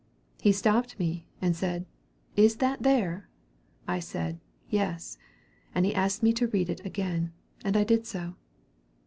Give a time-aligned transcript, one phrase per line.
[0.41, 1.85] "He stopped me, and said,
[2.35, 3.29] 'Is that there?'
[3.87, 5.19] I said, 'Yes;'
[5.75, 8.33] and he asked me to read it again, and I did so.